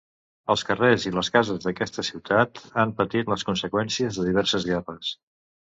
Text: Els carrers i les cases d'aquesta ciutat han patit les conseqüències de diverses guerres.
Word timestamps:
Els 0.53 0.63
carrers 0.69 1.05
i 1.09 1.13
les 1.17 1.29
cases 1.35 1.59
d'aquesta 1.67 2.07
ciutat 2.09 2.65
han 2.85 2.95
patit 3.03 3.33
les 3.35 3.47
conseqüències 3.53 4.21
de 4.21 4.29
diverses 4.33 4.69
guerres. 4.73 5.17